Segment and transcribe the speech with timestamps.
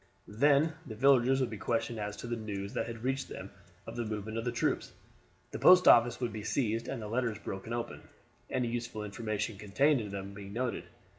[0.27, 3.51] Then the villagers would be questioned as to the news that had reached them
[3.85, 4.93] of the movement of the troops;
[5.51, 8.01] the post office would be seized and the letters broken open;
[8.49, 10.85] any useful information contained in them being noted.